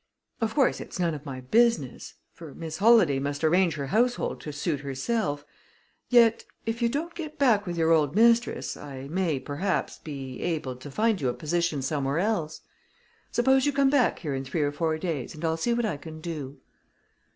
[0.41, 4.51] "Of course, it's none of my business: for Miss Holladay must arrange her household to
[4.51, 5.45] suit herself;
[6.09, 10.75] yet, if you don't get back with your old mistress, I may, perhaps, be able
[10.75, 12.61] to find you a position somewhere else.
[13.31, 16.19] Suppose you come back in three or four days, and I'll see what I can
[16.19, 16.57] do."